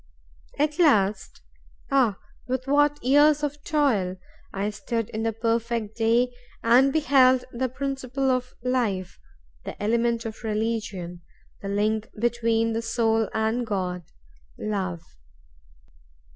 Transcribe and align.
At 0.57 0.79
last—ah, 0.79 2.17
with 2.47 2.65
what 2.65 3.03
years 3.03 3.43
of 3.43 3.63
toil!—I 3.63 4.71
stood 4.71 5.09
in 5.11 5.21
the 5.21 5.31
perfect 5.31 5.95
day, 5.95 6.31
and 6.63 6.91
beheld 6.91 7.45
the 7.51 7.69
principle 7.69 8.31
of 8.31 8.55
life, 8.63 9.19
the 9.63 9.79
element 9.79 10.25
of 10.25 10.43
religion, 10.43 11.21
the 11.61 11.69
link 11.69 12.09
between 12.19 12.73
the 12.73 12.81
soul 12.81 13.29
and 13.31 13.63
God—Love!" 13.63 15.03